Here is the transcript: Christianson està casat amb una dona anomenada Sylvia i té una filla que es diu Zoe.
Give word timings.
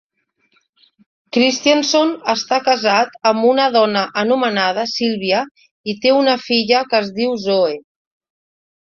Christianson 1.35 2.13
està 2.33 2.57
casat 2.67 3.13
amb 3.31 3.45
una 3.49 3.67
dona 3.75 4.03
anomenada 4.21 4.87
Sylvia 4.93 5.43
i 5.93 5.95
té 6.07 6.15
una 6.21 6.35
filla 6.47 6.81
que 6.95 7.03
es 7.05 7.13
diu 7.21 7.37
Zoe. 7.45 7.77